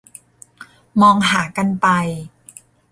[1.01, 1.87] มองหากันไป